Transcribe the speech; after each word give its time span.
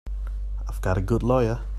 I've 0.67 0.81
got 0.81 0.97
a 0.97 1.01
good 1.03 1.21
lawyer. 1.21 1.59